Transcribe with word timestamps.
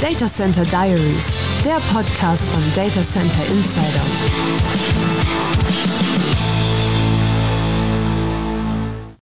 Data 0.00 0.26
Center 0.26 0.64
Diaries, 0.64 1.26
der 1.62 1.78
Podcast 1.92 2.46
von 2.48 2.62
Data 2.74 3.02
Center 3.02 3.44
Insider. 3.50 4.02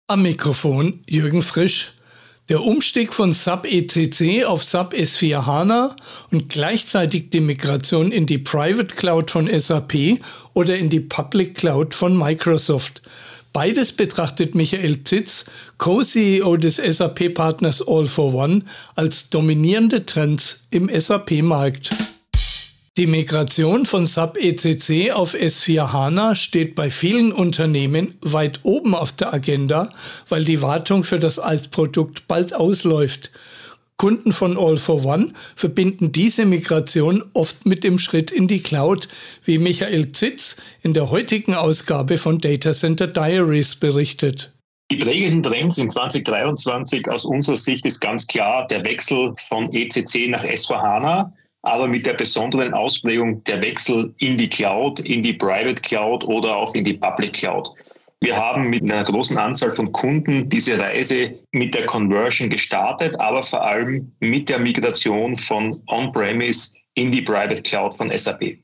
Am 0.06 0.22
Mikrofon 0.22 1.00
Jürgen 1.08 1.42
Frisch. 1.42 1.94
Der 2.50 2.62
Umstieg 2.62 3.16
von 3.16 3.34
SAP 3.34 3.66
ECC 3.66 4.46
auf 4.46 4.64
SAP 4.64 4.94
S4 4.94 5.48
HANA 5.48 5.96
und 6.30 6.50
gleichzeitig 6.50 7.32
die 7.32 7.42
Migration 7.42 8.12
in 8.12 8.28
die 8.28 8.38
Private 8.38 8.94
Cloud 8.94 9.32
von 9.32 9.50
SAP 9.60 10.20
oder 10.54 10.78
in 10.78 10.92
die 10.92 11.00
Public 11.00 11.56
Cloud 11.56 11.96
von 11.96 12.16
Microsoft. 12.16 13.02
Beides 13.52 13.94
betrachtet 13.94 14.54
Michael 14.54 15.04
Zitz, 15.04 15.46
Co-CEO 15.78 16.58
des 16.58 16.76
SAP-Partners 16.78 17.88
All 17.88 18.06
for 18.06 18.34
One, 18.34 18.64
als 18.96 19.30
dominierende 19.30 20.06
Trends 20.06 20.62
im 20.70 20.90
SAP-Markt. 20.90 21.90
Die 22.98 23.08
Migration 23.08 23.86
von 23.86 24.06
SAP 24.06 24.38
ECC 24.38 25.12
auf 25.12 25.34
S4 25.34 25.94
HANA 25.94 26.36
steht 26.36 26.76
bei 26.76 26.92
vielen 26.92 27.32
Unternehmen 27.32 28.16
weit 28.20 28.60
oben 28.64 28.94
auf 28.94 29.14
der 29.14 29.34
Agenda, 29.34 29.90
weil 30.28 30.44
die 30.44 30.62
Wartung 30.62 31.06
für 31.06 31.18
das 31.18 31.40
Altprodukt 31.40 32.28
bald 32.28 32.54
ausläuft. 32.54 33.32
Kunden 34.00 34.32
von 34.32 34.58
All 34.58 34.78
for 34.78 35.04
One 35.04 35.34
verbinden 35.58 36.14
diese 36.14 36.46
Migration 36.46 37.22
oft 37.34 37.66
mit 37.66 37.84
dem 37.84 38.00
Schritt 38.00 38.32
in 38.32 38.48
die 38.48 38.64
Cloud, 38.64 39.10
wie 39.44 39.58
Michael 39.58 40.14
Zitz 40.14 40.56
in 40.82 40.94
der 40.94 41.12
heutigen 41.12 41.54
Ausgabe 41.54 42.18
von 42.18 42.40
Data 42.40 42.72
Center 42.72 43.08
Diaries 43.08 43.76
berichtet. 43.76 44.54
Die 44.90 44.96
prägenden 44.96 45.44
Trends 45.44 45.78
in 45.78 45.90
2023 45.90 47.10
aus 47.10 47.26
unserer 47.26 47.58
Sicht 47.58 47.86
ist 47.86 48.00
ganz 48.00 48.26
klar 48.26 48.66
der 48.68 48.86
Wechsel 48.86 49.36
von 49.50 49.72
ECC 49.74 50.30
nach 50.30 50.46
S4HANA, 50.46 51.34
aber 51.64 51.90
mit 51.90 52.06
der 52.06 52.14
besonderen 52.14 52.74
Ausprägung 52.74 53.44
der 53.44 53.62
Wechsel 53.62 54.14
in 54.20 54.38
die 54.38 54.48
Cloud, 54.48 55.02
in 55.02 55.22
die 55.22 55.34
Private 55.34 55.82
Cloud 55.82 56.24
oder 56.24 56.56
auch 56.56 56.74
in 56.74 56.86
die 56.86 56.94
Public 56.94 57.34
Cloud. 57.34 57.70
Wir 58.22 58.36
haben 58.36 58.70
mit 58.70 58.84
einer 58.84 59.04
großen 59.04 59.38
Anzahl 59.38 59.72
von 59.72 59.92
Kunden 59.94 60.50
diese 60.50 60.78
Reise 60.78 61.32
mit 61.52 61.74
der 61.74 61.86
Conversion 61.86 62.50
gestartet, 62.50 63.18
aber 63.20 63.44
vor 63.44 63.66
allem 63.66 64.12
mit 64.20 64.50
der 64.50 64.60
Migration 64.60 65.38
von 65.38 65.82
On-Premise 65.88 66.74
in 66.96 67.12
die 67.12 67.22
Private 67.22 67.62
Cloud 67.62 67.96
von 67.96 68.12
SAP. 68.16 68.58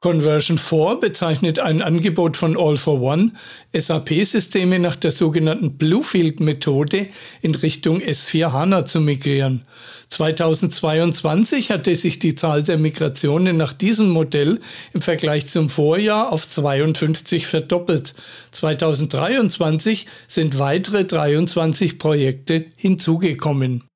Conversion 0.00 0.58
4 0.58 0.98
bezeichnet 1.00 1.58
ein 1.58 1.82
Angebot 1.82 2.36
von 2.36 2.56
All 2.56 2.76
for 2.76 3.00
One, 3.00 3.32
SAP-Systeme 3.72 4.78
nach 4.78 4.94
der 4.94 5.10
sogenannten 5.10 5.76
Bluefield-Methode 5.76 7.08
in 7.42 7.56
Richtung 7.56 8.00
S4 8.00 8.52
HANA 8.52 8.84
zu 8.84 9.00
migrieren. 9.00 9.62
2022 10.10 11.72
hatte 11.72 11.96
sich 11.96 12.20
die 12.20 12.36
Zahl 12.36 12.62
der 12.62 12.78
Migrationen 12.78 13.56
nach 13.56 13.72
diesem 13.72 14.10
Modell 14.10 14.60
im 14.92 15.02
Vergleich 15.02 15.48
zum 15.48 15.68
Vorjahr 15.68 16.32
auf 16.32 16.48
52 16.48 17.48
verdoppelt. 17.48 18.14
2023 18.52 20.06
sind 20.28 20.60
weitere 20.60 21.06
23 21.06 21.98
Projekte 21.98 22.66
hinzugekommen. 22.76 23.87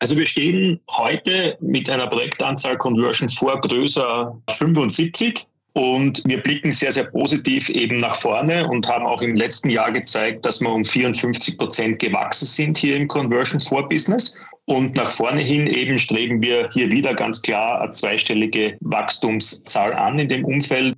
Also 0.00 0.16
wir 0.16 0.26
stehen 0.26 0.80
heute 0.90 1.58
mit 1.60 1.90
einer 1.90 2.06
Projektanzahl 2.06 2.78
Conversion 2.78 3.28
vor 3.28 3.60
größer 3.60 4.40
75 4.56 5.46
und 5.72 6.22
wir 6.24 6.40
blicken 6.40 6.72
sehr, 6.72 6.92
sehr 6.92 7.04
positiv 7.04 7.68
eben 7.68 7.98
nach 7.98 8.20
vorne 8.20 8.68
und 8.68 8.88
haben 8.88 9.06
auch 9.06 9.22
im 9.22 9.34
letzten 9.34 9.70
Jahr 9.70 9.90
gezeigt, 9.90 10.46
dass 10.46 10.60
wir 10.60 10.70
um 10.70 10.84
54 10.84 11.58
Prozent 11.58 11.98
gewachsen 11.98 12.46
sind 12.46 12.78
hier 12.78 12.96
im 12.96 13.08
Conversion 13.08 13.60
4 13.60 13.82
Business. 13.84 14.38
Und 14.66 14.96
nach 14.96 15.10
vorne 15.10 15.40
hin 15.40 15.66
eben 15.66 15.98
streben 15.98 16.42
wir 16.42 16.68
hier 16.72 16.90
wieder 16.90 17.14
ganz 17.14 17.42
klar 17.42 17.80
eine 17.80 17.90
zweistellige 17.90 18.76
Wachstumszahl 18.80 19.94
an 19.94 20.18
in 20.18 20.28
dem 20.28 20.44
Umfeld. 20.44 20.94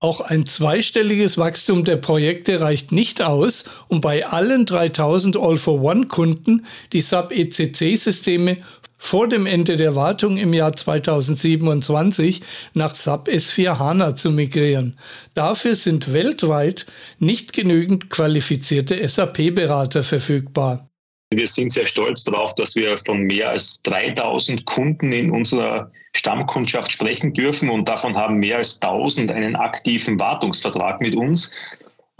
Auch 0.00 0.20
ein 0.20 0.46
zweistelliges 0.46 1.38
Wachstum 1.38 1.82
der 1.82 1.96
Projekte 1.96 2.60
reicht 2.60 2.92
nicht 2.92 3.20
aus, 3.20 3.64
um 3.88 4.00
bei 4.00 4.24
allen 4.26 4.64
3000 4.64 5.36
All-for-One-Kunden 5.36 6.64
die 6.92 7.00
SAP-ECC-Systeme 7.00 8.58
vor 8.96 9.28
dem 9.28 9.44
Ende 9.44 9.76
der 9.76 9.96
Wartung 9.96 10.36
im 10.36 10.52
Jahr 10.52 10.72
2027 10.72 12.42
nach 12.74 12.94
SAP 12.94 13.28
S4 13.28 13.80
HANA 13.80 14.14
zu 14.14 14.30
migrieren. 14.30 14.94
Dafür 15.34 15.74
sind 15.74 16.12
weltweit 16.12 16.86
nicht 17.18 17.52
genügend 17.52 18.08
qualifizierte 18.08 19.08
SAP-Berater 19.08 20.04
verfügbar. 20.04 20.88
Wir 21.30 21.46
sind 21.46 21.72
sehr 21.72 21.84
stolz 21.84 22.24
darauf, 22.24 22.54
dass 22.54 22.74
wir 22.74 22.96
von 22.96 23.20
mehr 23.20 23.50
als 23.50 23.82
3000 23.82 24.64
Kunden 24.64 25.12
in 25.12 25.30
unserer 25.30 25.90
Stammkundschaft 26.14 26.90
sprechen 26.90 27.34
dürfen 27.34 27.68
und 27.68 27.86
davon 27.86 28.16
haben 28.16 28.36
mehr 28.36 28.56
als 28.56 28.80
1000 28.80 29.30
einen 29.30 29.54
aktiven 29.54 30.18
Wartungsvertrag 30.18 31.02
mit 31.02 31.14
uns. 31.14 31.50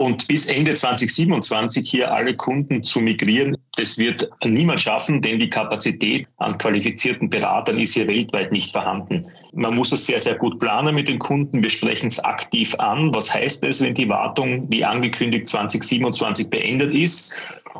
Und 0.01 0.29
bis 0.29 0.45
Ende 0.45 0.75
2027 0.75 1.89
hier 1.89 2.13
alle 2.13 2.33
Kunden 2.33 2.85
zu 2.85 3.01
migrieren, 3.01 3.53
das 3.75 3.97
wird 3.97 4.29
niemand 4.45 4.79
schaffen, 4.79 5.21
denn 5.21 5.39
die 5.39 5.49
Kapazität 5.49 6.25
an 6.37 6.57
qualifizierten 6.57 7.29
Beratern 7.29 7.77
ist 7.77 7.95
hier 7.95 8.07
weltweit 8.07 8.53
nicht 8.53 8.71
vorhanden. 8.71 9.27
Man 9.51 9.75
muss 9.75 9.91
es 9.91 10.05
sehr, 10.05 10.21
sehr 10.21 10.35
gut 10.35 10.57
planen 10.57 10.95
mit 10.95 11.09
den 11.09 11.19
Kunden. 11.19 11.61
Wir 11.61 11.69
sprechen 11.69 12.07
es 12.07 12.19
aktiv 12.23 12.75
an. 12.75 13.13
Was 13.13 13.33
heißt 13.33 13.61
es, 13.65 13.81
wenn 13.81 13.93
die 13.93 14.07
Wartung, 14.07 14.71
wie 14.71 14.85
angekündigt, 14.85 15.49
2027 15.49 16.49
beendet 16.49 16.93
ist? 16.93 17.35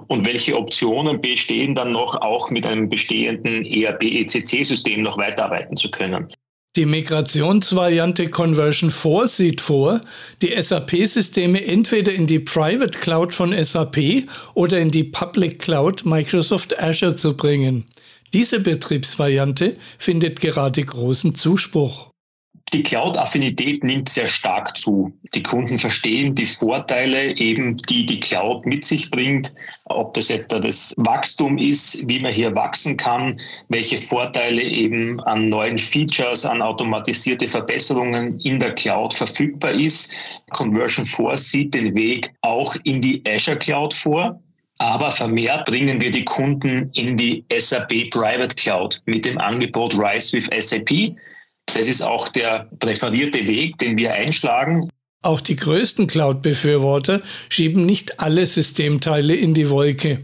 und 0.08 0.26
welche 0.26 0.58
Optionen 0.58 1.20
bestehen 1.22 1.76
dann 1.76 1.92
noch, 1.92 2.16
auch 2.16 2.50
mit 2.52 2.66
einem 2.66 2.90
bestehenden 2.90 3.66
ERP-ECC-System 3.66 5.02
noch 5.02 5.18
weiterarbeiten 5.18 5.76
zu 5.76 5.92
können. 5.92 6.28
Die 6.76 6.86
Migrationsvariante 6.86 8.30
Conversion 8.30 8.92
4 8.92 9.28
sieht 9.28 9.60
vor, 9.60 10.02
die 10.44 10.54
SAP-Systeme 10.62 11.66
entweder 11.66 12.14
in 12.14 12.28
die 12.28 12.38
Private 12.38 13.00
Cloud 13.00 13.34
von 13.34 13.52
SAP 13.64 14.28
oder 14.54 14.78
in 14.78 14.92
die 14.92 15.04
Public 15.04 15.58
Cloud 15.58 16.06
Microsoft 16.06 16.80
Azure 16.80 17.16
zu 17.16 17.36
bringen. 17.36 17.86
Diese 18.34 18.60
Betriebsvariante 18.60 19.78
findet 19.98 20.42
gerade 20.42 20.86
großen 20.86 21.34
Zuspruch. 21.34 22.12
Die 22.74 22.84
Cloud-Affinität 22.84 23.84
nimmt 23.84 24.10
sehr 24.10 24.28
stark 24.28 24.78
zu. 24.78 25.12
Die 25.34 25.42
Kunden 25.42 25.80
verstehen 25.80 26.36
die 26.36 26.46
Vorteile 26.46 27.36
eben, 27.38 27.78
die 27.78 28.06
die 28.06 28.20
Cloud 28.20 28.66
mit 28.66 28.86
sich 28.86 29.10
bringt. 29.10 29.54
Ob 29.86 30.14
das 30.14 30.28
jetzt 30.28 30.52
da 30.52 30.60
das 30.60 30.94
Wachstum 30.98 31.58
ist, 31.58 32.08
wie 32.08 32.20
man 32.20 32.32
hier 32.32 32.54
wachsen 32.56 32.96
kann, 32.96 33.40
welche 33.70 33.98
Vorteile 33.98 34.62
eben 34.62 35.20
an 35.22 35.50
neuen 35.50 35.80
Features, 35.80 36.46
an 36.46 36.62
automatisierte 36.62 37.48
Verbesserungen 37.48 38.40
in 38.42 38.60
der 38.60 38.76
Cloud 38.76 39.16
verfügbar 39.16 39.72
ist. 39.72 40.12
Conversion 40.52 41.06
4 41.06 41.38
sieht 41.38 41.74
den 41.74 41.96
Weg 41.96 42.32
auch 42.42 42.76
in 42.84 43.02
die 43.02 43.24
Azure 43.28 43.58
Cloud 43.58 43.94
vor. 43.94 44.40
Aber 44.82 45.12
vermehrt 45.12 45.66
bringen 45.66 46.00
wir 46.00 46.10
die 46.10 46.24
Kunden 46.24 46.90
in 46.94 47.18
die 47.18 47.44
SAP 47.56 48.10
Private 48.12 48.56
Cloud 48.56 49.02
mit 49.06 49.26
dem 49.26 49.38
Angebot 49.38 49.94
Rise 49.94 50.38
with 50.38 50.50
SAP. 50.58 51.16
Das 51.74 51.88
ist 51.88 52.02
auch 52.02 52.30
der 52.30 52.68
präferierte 52.80 53.48
Weg, 53.48 53.78
den 53.78 53.98
wir 53.98 54.14
einschlagen. 54.14 54.90
Auch 55.22 55.42
die 55.42 55.56
größten 55.56 56.08
Cloud-Befürworter 56.08 57.22
schieben 57.50 57.86
nicht 57.86 58.20
alle 58.20 58.46
Systemteile 58.46 59.36
in 59.36 59.54
die 59.54 59.70
Wolke. 59.70 60.22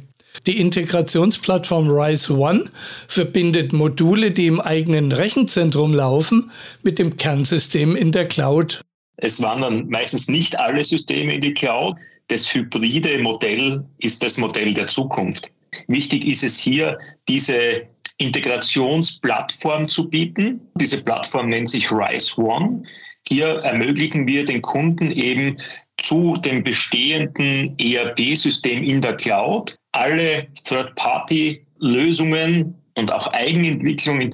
Die 0.47 0.59
Integrationsplattform 0.59 1.89
Rise 1.89 2.37
One 2.37 2.65
verbindet 3.07 3.73
Module, 3.73 4.31
die 4.31 4.47
im 4.47 4.61
eigenen 4.61 5.11
Rechenzentrum 5.11 5.93
laufen, 5.93 6.51
mit 6.83 6.99
dem 6.99 7.17
Kernsystem 7.17 7.95
in 7.95 8.11
der 8.11 8.27
Cloud. 8.27 8.81
Es 9.17 9.41
wandern 9.41 9.87
meistens 9.89 10.27
nicht 10.27 10.59
alle 10.59 10.83
Systeme 10.83 11.33
in 11.33 11.41
die 11.41 11.53
Cloud. 11.53 11.95
Das 12.27 12.53
hybride 12.53 13.19
Modell 13.19 13.83
ist 13.97 14.23
das 14.23 14.37
Modell 14.37 14.73
der 14.73 14.87
Zukunft. 14.87 15.51
Wichtig 15.87 16.25
ist 16.25 16.43
es 16.43 16.57
hier, 16.57 16.97
diese 17.27 17.83
Integrationsplattform 18.17 19.89
zu 19.89 20.09
bieten. 20.09 20.61
Diese 20.75 21.03
Plattform 21.03 21.49
nennt 21.49 21.69
sich 21.69 21.91
Rise 21.91 22.41
One. 22.41 22.83
Hier 23.27 23.47
ermöglichen 23.47 24.27
wir 24.27 24.45
den 24.45 24.61
Kunden 24.61 25.11
eben 25.11 25.57
zu 25.97 26.35
dem 26.37 26.63
bestehenden 26.63 27.75
ERP-System 27.79 28.83
in 28.83 29.01
der 29.01 29.15
Cloud 29.15 29.77
alle 29.91 30.47
Third-Party-Lösungen 30.65 32.75
und 32.95 33.11
auch 33.11 33.33
Eigenentwicklungen 33.33 34.33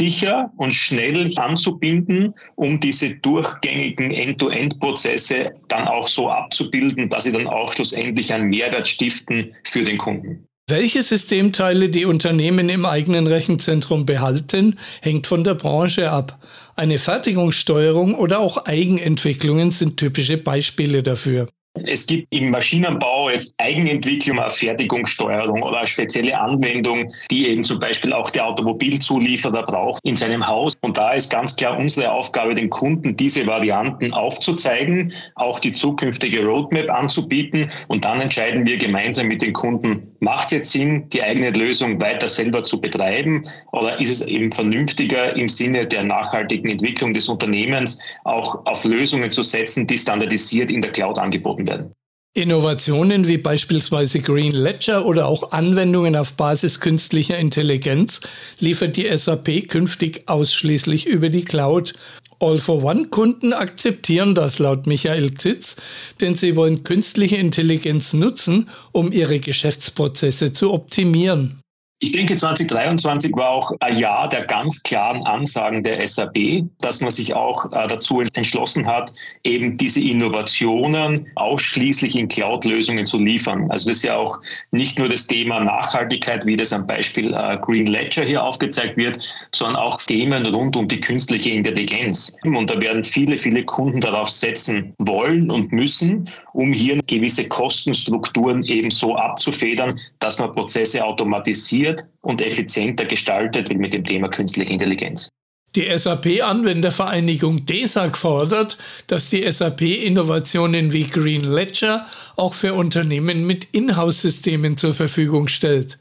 sicher 0.00 0.52
und 0.56 0.72
schnell 0.72 1.32
anzubinden, 1.38 2.34
um 2.56 2.80
diese 2.80 3.10
durchgängigen 3.10 4.12
End-to-End-Prozesse 4.12 5.52
dann 5.68 5.86
auch 5.86 6.08
so 6.08 6.30
abzubilden, 6.30 7.08
dass 7.08 7.24
sie 7.24 7.32
dann 7.32 7.46
auch 7.46 7.72
schlussendlich 7.72 8.32
einen 8.32 8.48
Mehrwert 8.48 8.88
stiften 8.88 9.54
für 9.64 9.84
den 9.84 9.98
Kunden. 9.98 10.47
Welche 10.70 11.02
Systemteile 11.02 11.88
die 11.88 12.04
Unternehmen 12.04 12.68
im 12.68 12.84
eigenen 12.84 13.26
Rechenzentrum 13.26 14.04
behalten, 14.04 14.78
hängt 15.00 15.26
von 15.26 15.42
der 15.42 15.54
Branche 15.54 16.10
ab. 16.10 16.38
Eine 16.76 16.98
Fertigungssteuerung 16.98 18.14
oder 18.14 18.38
auch 18.40 18.66
Eigenentwicklungen 18.66 19.70
sind 19.70 19.96
typische 19.96 20.36
Beispiele 20.36 21.02
dafür. 21.02 21.48
Es 21.86 22.06
gibt 22.06 22.26
im 22.30 22.50
Maschinenbau 22.50 23.30
jetzt 23.30 23.54
Eigenentwicklung, 23.58 24.38
eine 24.38 24.50
Fertigungssteuerung 24.50 25.62
oder 25.62 25.78
eine 25.78 25.86
spezielle 25.86 26.38
Anwendung, 26.38 27.10
die 27.30 27.48
eben 27.48 27.64
zum 27.64 27.78
Beispiel 27.78 28.12
auch 28.12 28.30
der 28.30 28.46
Automobilzulieferer 28.46 29.62
braucht 29.62 30.00
in 30.04 30.16
seinem 30.16 30.46
Haus. 30.46 30.74
Und 30.80 30.98
da 30.98 31.12
ist 31.12 31.30
ganz 31.30 31.56
klar 31.56 31.78
unsere 31.78 32.10
Aufgabe, 32.10 32.54
den 32.54 32.70
Kunden 32.70 33.16
diese 33.16 33.46
Varianten 33.46 34.12
aufzuzeigen, 34.12 35.12
auch 35.34 35.58
die 35.58 35.72
zukünftige 35.72 36.44
Roadmap 36.44 36.90
anzubieten. 36.90 37.70
Und 37.88 38.04
dann 38.04 38.20
entscheiden 38.20 38.66
wir 38.66 38.76
gemeinsam 38.76 39.28
mit 39.28 39.42
den 39.42 39.52
Kunden, 39.52 40.14
macht 40.20 40.46
es 40.46 40.52
jetzt 40.52 40.72
Sinn, 40.72 41.08
die 41.10 41.22
eigene 41.22 41.50
Lösung 41.50 42.00
weiter 42.00 42.28
selber 42.28 42.64
zu 42.64 42.80
betreiben 42.80 43.42
oder 43.72 44.00
ist 44.00 44.10
es 44.10 44.20
eben 44.22 44.52
vernünftiger 44.52 45.36
im 45.36 45.48
Sinne 45.48 45.86
der 45.86 46.04
nachhaltigen 46.04 46.70
Entwicklung 46.70 47.14
des 47.14 47.28
Unternehmens 47.28 47.98
auch 48.24 48.66
auf 48.66 48.84
Lösungen 48.84 49.30
zu 49.30 49.42
setzen, 49.42 49.86
die 49.86 49.98
standardisiert 49.98 50.70
in 50.70 50.80
der 50.80 50.90
Cloud 50.90 51.18
angeboten 51.18 51.67
werden. 51.68 51.92
Innovationen 52.34 53.26
wie 53.26 53.38
beispielsweise 53.38 54.20
Green 54.20 54.52
Ledger 54.52 55.04
oder 55.06 55.26
auch 55.26 55.50
Anwendungen 55.50 56.14
auf 56.14 56.34
Basis 56.34 56.78
künstlicher 56.78 57.36
Intelligenz 57.36 58.20
liefert 58.60 58.96
die 58.96 59.08
SAP 59.16 59.68
künftig 59.68 60.28
ausschließlich 60.28 61.06
über 61.06 61.30
die 61.30 61.44
Cloud. 61.44 61.94
All-for-One-Kunden 62.38 63.52
akzeptieren 63.52 64.36
das 64.36 64.60
laut 64.60 64.86
Michael 64.86 65.34
Zitz, 65.34 65.76
denn 66.20 66.36
sie 66.36 66.54
wollen 66.54 66.84
künstliche 66.84 67.36
Intelligenz 67.36 68.12
nutzen, 68.12 68.70
um 68.92 69.10
ihre 69.10 69.40
Geschäftsprozesse 69.40 70.52
zu 70.52 70.72
optimieren. 70.72 71.60
Ich 72.00 72.12
denke, 72.12 72.36
2023 72.36 73.32
war 73.34 73.50
auch 73.50 73.72
ein 73.80 73.96
Jahr 73.96 74.28
der 74.28 74.44
ganz 74.44 74.84
klaren 74.84 75.24
Ansagen 75.24 75.82
der 75.82 76.06
SAP, 76.06 76.62
dass 76.80 77.00
man 77.00 77.10
sich 77.10 77.34
auch 77.34 77.72
äh, 77.72 77.88
dazu 77.88 78.20
entschlossen 78.20 78.86
hat, 78.86 79.12
eben 79.42 79.76
diese 79.76 80.00
Innovationen 80.00 81.26
ausschließlich 81.34 82.14
in 82.14 82.28
Cloud-Lösungen 82.28 83.04
zu 83.04 83.18
liefern. 83.18 83.68
Also 83.72 83.88
das 83.88 83.96
ist 83.96 84.02
ja 84.04 84.16
auch 84.16 84.38
nicht 84.70 84.96
nur 85.00 85.08
das 85.08 85.26
Thema 85.26 85.58
Nachhaltigkeit, 85.58 86.46
wie 86.46 86.56
das 86.56 86.72
am 86.72 86.86
Beispiel 86.86 87.34
äh, 87.34 87.56
Green 87.60 87.88
Ledger 87.88 88.22
hier 88.22 88.44
aufgezeigt 88.44 88.96
wird, 88.96 89.18
sondern 89.52 89.82
auch 89.82 90.00
Themen 90.00 90.46
rund 90.46 90.76
um 90.76 90.86
die 90.86 91.00
künstliche 91.00 91.50
Intelligenz. 91.50 92.36
Und 92.44 92.70
da 92.70 92.80
werden 92.80 93.02
viele, 93.02 93.36
viele 93.36 93.64
Kunden 93.64 94.00
darauf 94.00 94.30
setzen 94.30 94.94
wollen 94.98 95.50
und 95.50 95.72
müssen, 95.72 96.28
um 96.52 96.72
hier 96.72 97.00
gewisse 97.08 97.48
Kostenstrukturen 97.48 98.62
eben 98.62 98.92
so 98.92 99.16
abzufedern, 99.16 99.98
dass 100.20 100.38
man 100.38 100.52
Prozesse 100.52 101.04
automatisiert 101.04 101.87
optimiert 101.88 102.08
und 102.20 102.40
effizienter 102.42 103.04
gestaltet 103.04 103.68
wird 103.68 103.80
mit 103.80 103.92
dem 103.92 104.04
Thema 104.04 104.28
künstliche 104.28 104.72
Intelligenz. 104.72 105.28
Die 105.76 105.86
SAP-Anwendervereinigung 105.96 107.66
DESAG 107.66 108.16
fordert, 108.16 108.78
dass 109.06 109.30
die 109.30 109.50
SAP-Innovationen 109.50 110.92
wie 110.92 111.06
Green 111.06 111.42
Ledger 111.42 112.06
auch 112.36 112.54
für 112.54 112.74
Unternehmen 112.74 113.46
mit 113.46 113.68
Inhouse-Systemen 113.72 114.76
zur 114.76 114.94
Verfügung 114.94 115.48
stellt. 115.48 115.98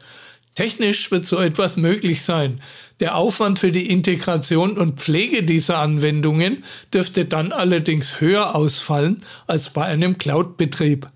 Technisch 0.55 1.11
wird 1.11 1.25
so 1.25 1.37
etwas 1.39 1.77
möglich 1.77 2.23
sein. 2.23 2.61
Der 2.99 3.15
Aufwand 3.15 3.59
für 3.59 3.71
die 3.71 3.91
Integration 3.91 4.77
und 4.77 4.99
Pflege 4.99 5.43
dieser 5.43 5.79
Anwendungen 5.79 6.63
dürfte 6.91 7.25
dann 7.25 7.51
allerdings 7.51 8.19
höher 8.21 8.55
ausfallen 8.55 9.23
als 9.45 9.69
bei 9.69 9.85
einem 9.85 10.17
Cloud-Betrieb. 10.17 11.07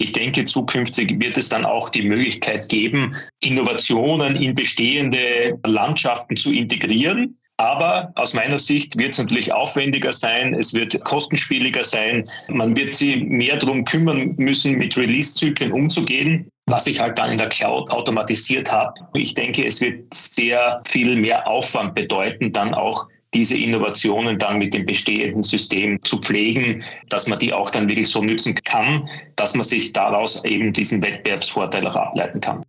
Ich 0.00 0.12
denke, 0.12 0.46
zukünftig 0.46 1.20
wird 1.20 1.36
es 1.36 1.50
dann 1.50 1.66
auch 1.66 1.90
die 1.90 2.00
Möglichkeit 2.00 2.70
geben, 2.70 3.14
Innovationen 3.40 4.34
in 4.34 4.54
bestehende 4.54 5.58
Landschaften 5.66 6.38
zu 6.38 6.50
integrieren. 6.52 7.36
Aber 7.58 8.10
aus 8.14 8.32
meiner 8.32 8.56
Sicht 8.56 8.96
wird 8.96 9.12
es 9.12 9.18
natürlich 9.18 9.52
aufwendiger 9.52 10.14
sein, 10.14 10.54
es 10.54 10.72
wird 10.72 11.04
kostenspieliger 11.04 11.84
sein. 11.84 12.24
Man 12.48 12.74
wird 12.74 12.94
sich 12.94 13.22
mehr 13.22 13.58
darum 13.58 13.84
kümmern 13.84 14.32
müssen, 14.38 14.78
mit 14.78 14.96
Release-Zyklen 14.96 15.70
umzugehen 15.70 16.50
was 16.70 16.86
ich 16.86 17.00
halt 17.00 17.18
dann 17.18 17.32
in 17.32 17.38
der 17.38 17.48
Cloud 17.48 17.90
automatisiert 17.90 18.70
habe. 18.70 18.94
Ich 19.14 19.34
denke, 19.34 19.66
es 19.66 19.80
wird 19.80 20.14
sehr 20.14 20.80
viel 20.86 21.16
mehr 21.16 21.48
Aufwand 21.48 21.94
bedeuten, 21.94 22.52
dann 22.52 22.74
auch 22.74 23.08
diese 23.34 23.56
Innovationen 23.56 24.38
dann 24.38 24.58
mit 24.58 24.74
dem 24.74 24.84
bestehenden 24.84 25.42
System 25.42 26.02
zu 26.04 26.18
pflegen, 26.18 26.82
dass 27.08 27.26
man 27.26 27.38
die 27.38 27.52
auch 27.52 27.70
dann 27.70 27.88
wirklich 27.88 28.08
so 28.08 28.22
nützen 28.22 28.54
kann, 28.64 29.08
dass 29.36 29.54
man 29.54 29.64
sich 29.64 29.92
daraus 29.92 30.44
eben 30.44 30.72
diesen 30.72 31.02
Wettbewerbsvorteil 31.02 31.86
auch 31.86 31.96
ableiten 31.96 32.40
kann. 32.40 32.64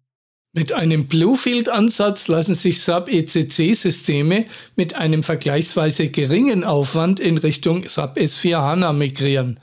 Mit 0.54 0.74
einem 0.74 1.08
Bluefield-Ansatz 1.08 2.28
lassen 2.28 2.56
sich 2.56 2.82
SAP-ECC-Systeme 2.82 4.46
mit 4.76 4.96
einem 4.96 5.24
vergleichsweise 5.24 6.10
geringen 6.10 6.66
Aufwand 6.66 7.22
in 7.22 7.38
Richtung 7.38 7.88
SAP 7.88 8.18
S4HANA 8.18 8.92
migrieren. 8.92 9.62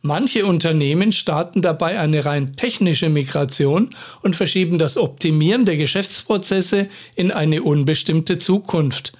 Manche 0.00 0.46
Unternehmen 0.46 1.10
starten 1.10 1.60
dabei 1.60 1.98
eine 1.98 2.24
rein 2.24 2.54
technische 2.54 3.08
Migration 3.08 3.90
und 4.22 4.36
verschieben 4.36 4.78
das 4.78 4.96
Optimieren 4.96 5.64
der 5.64 5.76
Geschäftsprozesse 5.76 6.88
in 7.16 7.32
eine 7.32 7.64
unbestimmte 7.64 8.38
Zukunft. 8.38 9.14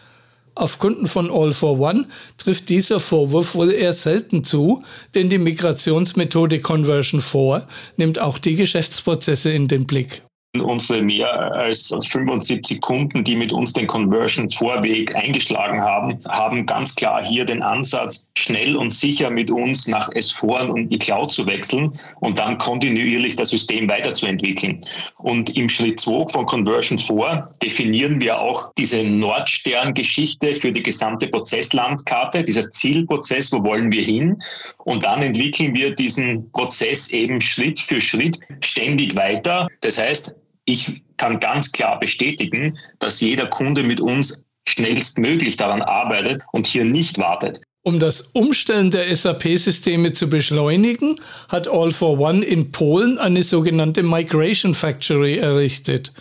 Auf 0.58 0.80
Kunden 0.80 1.06
von 1.06 1.30
All 1.30 1.52
for 1.52 1.78
One 1.78 2.04
trifft 2.36 2.68
dieser 2.68 2.98
Vorwurf 2.98 3.54
wohl 3.54 3.70
eher 3.70 3.92
selten 3.92 4.42
zu, 4.42 4.82
denn 5.14 5.30
die 5.30 5.38
Migrationsmethode 5.38 6.58
Conversion 6.58 7.20
4 7.20 7.64
nimmt 7.96 8.18
auch 8.18 8.38
die 8.38 8.56
Geschäftsprozesse 8.56 9.52
in 9.52 9.68
den 9.68 9.86
Blick. 9.86 10.22
Unsere 10.56 11.02
mehr 11.02 11.30
als 11.52 11.94
75 12.08 12.80
Kunden, 12.80 13.22
die 13.22 13.36
mit 13.36 13.52
uns 13.52 13.74
den 13.74 13.86
Conversion-Vorweg 13.86 15.14
eingeschlagen 15.14 15.82
haben, 15.82 16.18
haben 16.26 16.64
ganz 16.64 16.94
klar 16.94 17.22
hier 17.22 17.44
den 17.44 17.62
Ansatz, 17.62 18.28
schnell 18.34 18.74
und 18.74 18.90
sicher 18.90 19.28
mit 19.28 19.50
uns 19.50 19.86
nach 19.86 20.08
S4 20.10 20.68
und 20.68 20.88
die 20.88 20.98
Cloud 20.98 21.32
zu 21.32 21.44
wechseln 21.46 21.92
und 22.20 22.38
dann 22.38 22.56
kontinuierlich 22.56 23.36
das 23.36 23.50
System 23.50 23.90
weiterzuentwickeln. 23.90 24.80
Und 25.18 25.54
im 25.54 25.68
Schritt 25.68 26.00
2 26.00 26.28
von 26.32 26.46
Conversion 26.46 26.98
4 26.98 27.46
definieren 27.62 28.18
wir 28.18 28.40
auch 28.40 28.72
diese 28.78 29.04
Nordstern-Geschichte 29.04 30.54
für 30.54 30.72
die 30.72 30.82
gesamte 30.82 31.28
Prozesslandkarte, 31.28 32.42
dieser 32.42 32.70
Zielprozess, 32.70 33.52
wo 33.52 33.62
wollen 33.64 33.92
wir 33.92 34.02
hin? 34.02 34.42
Und 34.78 35.04
dann 35.04 35.22
entwickeln 35.22 35.74
wir 35.74 35.94
diesen 35.94 36.50
Prozess 36.52 37.08
eben 37.10 37.42
Schritt 37.42 37.78
für 37.78 38.00
Schritt 38.00 38.38
ständig 38.60 39.14
weiter. 39.14 39.68
Das 39.82 39.98
heißt, 39.98 40.34
ich 40.68 41.02
kann 41.16 41.40
ganz 41.40 41.72
klar 41.72 41.98
bestätigen, 41.98 42.78
dass 42.98 43.20
jeder 43.20 43.46
Kunde 43.46 43.82
mit 43.82 44.00
uns 44.00 44.42
schnellstmöglich 44.68 45.56
daran 45.56 45.80
arbeitet 45.80 46.42
und 46.52 46.66
hier 46.66 46.84
nicht 46.84 47.18
wartet. 47.18 47.62
Um 47.82 47.98
das 47.98 48.20
Umstellen 48.20 48.90
der 48.90 49.16
SAP-Systeme 49.16 50.12
zu 50.12 50.28
beschleunigen, 50.28 51.18
hat 51.48 51.68
All 51.68 51.90
for 51.90 52.18
One 52.18 52.44
in 52.44 52.70
Polen 52.70 53.16
eine 53.16 53.42
sogenannte 53.42 54.02
Migration 54.02 54.74
Factory 54.74 55.38
errichtet. 55.38 56.12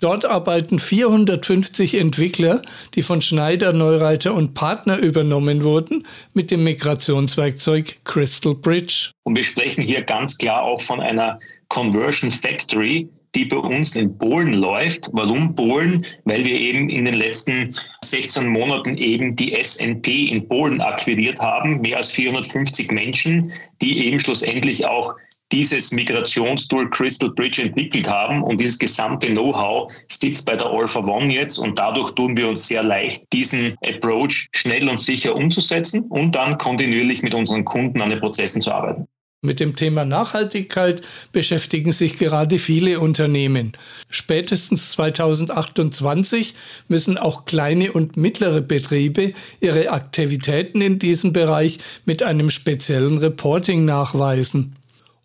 Dort 0.00 0.26
arbeiten 0.26 0.78
450 0.78 1.94
Entwickler, 1.94 2.60
die 2.94 3.00
von 3.00 3.22
Schneider, 3.22 3.72
Neureiter 3.72 4.34
und 4.34 4.52
Partner 4.52 4.98
übernommen 4.98 5.62
wurden, 5.62 6.06
mit 6.34 6.50
dem 6.50 6.62
Migrationswerkzeug 6.64 8.04
Crystal 8.04 8.54
Bridge. 8.54 9.12
Und 9.22 9.36
wir 9.36 9.44
sprechen 9.44 9.82
hier 9.82 10.02
ganz 10.02 10.36
klar 10.36 10.62
auch 10.62 10.82
von 10.82 11.00
einer 11.00 11.38
Conversion 11.68 12.30
Factory, 12.30 13.08
die 13.34 13.44
bei 13.44 13.56
uns 13.56 13.94
in 13.96 14.16
Polen 14.18 14.54
läuft. 14.54 15.10
Warum 15.12 15.54
Polen? 15.54 16.04
Weil 16.24 16.44
wir 16.44 16.58
eben 16.58 16.88
in 16.88 17.04
den 17.04 17.14
letzten 17.14 17.74
16 18.04 18.46
Monaten 18.48 18.96
eben 18.96 19.36
die 19.36 19.54
SNP 19.62 20.30
in 20.30 20.48
Polen 20.48 20.80
akquiriert 20.80 21.38
haben, 21.40 21.80
mehr 21.80 21.96
als 21.96 22.10
450 22.12 22.90
Menschen, 22.90 23.52
die 23.80 24.06
eben 24.06 24.20
schlussendlich 24.20 24.86
auch 24.86 25.14
dieses 25.52 25.92
Migrationstool 25.92 26.90
Crystal 26.90 27.30
Bridge 27.30 27.62
entwickelt 27.62 28.08
haben 28.08 28.42
und 28.42 28.60
dieses 28.60 28.78
gesamte 28.78 29.28
Know-how 29.28 29.92
sitzt 30.08 30.46
bei 30.46 30.56
der 30.56 30.88
for 30.88 31.06
One 31.06 31.32
jetzt 31.32 31.58
und 31.58 31.78
dadurch 31.78 32.10
tun 32.12 32.36
wir 32.36 32.48
uns 32.48 32.66
sehr 32.66 32.82
leicht, 32.82 33.24
diesen 33.32 33.76
Approach 33.84 34.48
schnell 34.52 34.88
und 34.88 35.00
sicher 35.00 35.36
umzusetzen 35.36 36.06
und 36.08 36.34
dann 36.34 36.58
kontinuierlich 36.58 37.22
mit 37.22 37.34
unseren 37.34 37.64
Kunden 37.64 38.00
an 38.00 38.10
den 38.10 38.20
Prozessen 38.20 38.62
zu 38.62 38.72
arbeiten. 38.72 39.06
Mit 39.44 39.60
dem 39.60 39.76
Thema 39.76 40.06
Nachhaltigkeit 40.06 41.02
beschäftigen 41.30 41.92
sich 41.92 42.16
gerade 42.16 42.58
viele 42.58 42.98
Unternehmen. 42.98 43.72
Spätestens 44.08 44.92
2028 44.92 46.54
müssen 46.88 47.18
auch 47.18 47.44
kleine 47.44 47.92
und 47.92 48.16
mittlere 48.16 48.62
Betriebe 48.62 49.34
ihre 49.60 49.90
Aktivitäten 49.90 50.80
in 50.80 50.98
diesem 50.98 51.34
Bereich 51.34 51.78
mit 52.06 52.22
einem 52.22 52.48
speziellen 52.48 53.18
Reporting 53.18 53.84
nachweisen. 53.84 54.76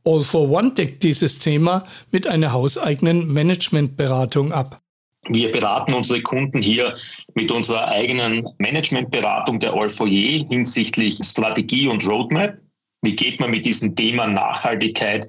All 0.04 0.22
for 0.22 0.50
One 0.50 0.72
deckt 0.72 1.04
dieses 1.04 1.40
Thema 1.40 1.86
mit 2.12 2.28
einer 2.28 2.52
hauseigenen 2.52 3.32
Managementberatung 3.32 4.52
ab. 4.52 4.82
Wir 5.30 5.50
beraten 5.54 5.94
unsere 5.94 6.22
Kunden 6.22 6.62
hier 6.62 6.94
mit 7.36 7.52
unserer 7.52 7.88
eigenen 7.88 8.50
Managementberatung 8.58 9.60
der 9.60 9.74
All 9.76 9.90
for 9.90 10.08
Je 10.08 10.46
hinsichtlich 10.50 11.20
Strategie 11.24 11.88
und 11.88 12.06
Roadmap 12.06 12.58
wie 13.02 13.16
geht 13.16 13.40
man 13.40 13.52
mit 13.52 13.66
diesem 13.66 13.96
Thema 13.96 14.28
Nachhaltigkeit 14.28 15.28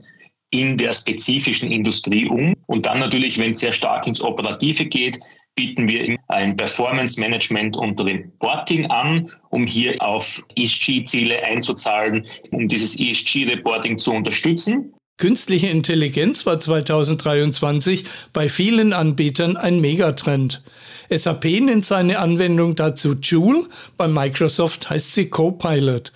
in 0.51 0.77
der 0.77 0.93
spezifischen 0.93 1.71
Industrie 1.71 2.27
um? 2.27 2.55
Und 2.67 2.87
dann 2.87 2.99
natürlich, 2.99 3.39
wenn 3.39 3.53
es 3.53 3.61
sehr 3.61 3.73
stark 3.73 4.07
ins 4.07 4.21
Operative 4.21 4.87
geht, 4.87 5.19
bieten 5.55 5.89
wir 5.89 6.17
ein 6.29 6.57
Performance 6.57 7.21
Management 7.21 7.77
und 7.77 8.01
Reporting 8.01 8.87
an, 8.87 9.29
um 9.51 9.67
hier 9.67 10.01
auf 10.01 10.43
ESG-Ziele 10.57 11.43
einzuzahlen, 11.43 12.27
um 12.51 12.67
dieses 12.69 12.99
ESG-Reporting 12.99 13.99
zu 13.99 14.13
unterstützen. 14.13 14.95
Künstliche 15.19 15.67
Intelligenz 15.67 16.47
war 16.47 16.59
2023 16.59 18.05
bei 18.33 18.49
vielen 18.49 18.95
Anbietern 18.95 19.59
ein 19.59 19.81
Megatrend. 19.81 20.63
SAP 21.11 21.45
nennt 21.61 21.85
seine 21.85 22.21
Anwendung 22.21 22.75
dazu 22.75 23.17
Joule, 23.21 23.65
bei 23.99 24.09
Microsoft 24.09 24.89
heißt 24.89 25.13
sie 25.13 25.29
Copilot. 25.29 26.13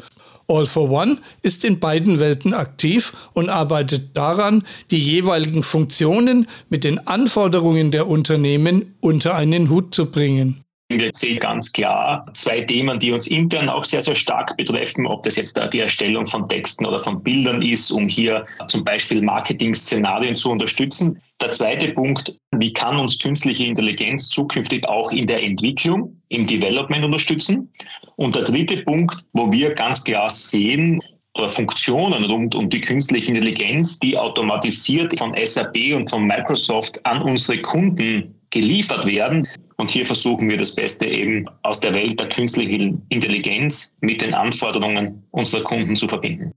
All 0.47 0.67
for 0.67 0.91
One 0.91 1.19
ist 1.43 1.65
in 1.65 1.81
beiden 1.81 2.21
Welten 2.21 2.55
aktiv 2.55 3.13
und 3.33 3.49
arbeitet 3.49 4.17
daran, 4.17 4.65
die 4.91 4.99
jeweiligen 4.99 5.63
Funktionen 5.63 6.49
mit 6.69 6.85
den 6.85 7.07
Anforderungen 7.07 7.91
der 7.91 8.07
Unternehmen 8.07 8.95
unter 9.01 9.35
einen 9.35 9.71
Hut 9.71 9.95
zu 9.95 10.11
bringen. 10.11 10.65
Wir 10.91 11.11
sehen 11.15 11.39
ganz 11.39 11.73
klar 11.73 12.27
zwei 12.35 12.61
Themen, 12.61 12.99
die 12.99 13.11
uns 13.11 13.27
intern 13.27 13.71
auch 13.71 13.85
sehr, 13.85 14.03
sehr 14.03 14.15
stark 14.15 14.55
betreffen, 14.59 15.07
ob 15.07 15.23
das 15.23 15.37
jetzt 15.37 15.59
die 15.73 15.81
Erstellung 15.81 16.27
von 16.27 16.47
Texten 16.47 16.85
oder 16.85 16.99
von 16.99 17.23
Bildern 17.23 17.63
ist, 17.63 17.91
um 17.91 18.07
hier 18.07 18.45
zum 18.69 18.85
Beispiel 18.85 19.23
Marketing-Szenarien 19.23 20.37
zu 20.37 20.51
unterstützen. 20.51 21.19
Der 21.41 21.53
zweite 21.53 21.89
Punkt, 21.89 22.37
wie 22.53 22.73
kann 22.73 22.99
uns 22.99 23.19
künstliche 23.19 23.65
Intelligenz 23.65 24.29
zukünftig 24.29 24.87
auch 24.87 25.11
in 25.11 25.27
der 25.27 25.43
Entwicklung, 25.43 26.21
im 26.35 26.47
Development 26.47 27.05
unterstützen? 27.05 27.71
Und 28.17 28.35
der 28.35 28.43
dritte 28.43 28.79
Punkt, 28.79 29.25
wo 29.33 29.50
wir 29.50 29.75
ganz 29.75 30.03
klar 30.05 30.31
sehen, 30.31 31.03
oder 31.37 31.49
Funktionen 31.49 32.25
rund 32.25 32.55
um 32.55 32.69
die 32.71 32.81
künstliche 32.81 33.33
Intelligenz, 33.33 33.99
die 33.99 34.17
automatisiert 34.17 35.19
von 35.19 35.35
SAP 35.45 35.95
und 35.95 36.09
von 36.09 36.26
Microsoft 36.26 37.05
an 37.05 37.23
unsere 37.23 37.61
Kunden 37.61 38.35
geliefert 38.50 39.05
werden. 39.05 39.49
Und 39.76 39.91
hier 39.91 40.07
versuchen 40.07 40.49
wir 40.49 40.57
das 40.57 40.75
Beste 40.75 41.07
eben 41.07 41.45
aus 41.62 41.81
der 41.81 41.93
Welt 41.95 42.21
der 42.21 42.29
künstlichen 42.29 43.05
Intelligenz 43.09 43.97
mit 44.00 44.23
den 44.23 44.33
Anforderungen 44.33 45.25
unserer 45.33 45.64
Kunden 45.64 45.97
zu 45.97 46.07
verbinden. 46.07 46.53